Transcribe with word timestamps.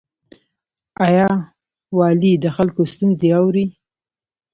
آیا 1.05 1.29
والي 1.97 2.33
د 2.43 2.45
خلکو 2.57 2.81
ستونزې 2.93 3.29
اوري؟ 3.39 3.65